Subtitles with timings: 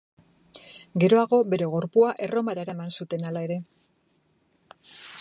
[1.03, 3.63] Geroago bere gorpua Erromara eraman zuten, hala ere.